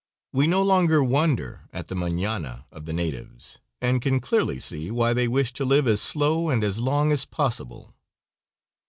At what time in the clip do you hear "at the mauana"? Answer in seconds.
1.71-2.65